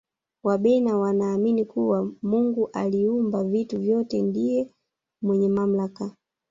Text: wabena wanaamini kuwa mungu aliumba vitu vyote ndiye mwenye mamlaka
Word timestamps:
wabena 0.43 0.97
wanaamini 0.97 1.65
kuwa 1.65 2.11
mungu 2.21 2.69
aliumba 2.73 3.43
vitu 3.43 3.79
vyote 3.79 4.21
ndiye 4.21 4.69
mwenye 5.21 5.49
mamlaka 5.49 6.15